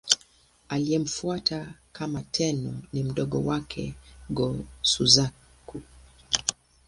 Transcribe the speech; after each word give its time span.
Aliyemfuata 0.69 1.73
kama 1.93 2.21
Tenno 2.21 2.81
ni 2.93 3.03
mdogo 3.03 3.41
wake, 3.43 3.93
Go-Suzaku. 4.29 5.81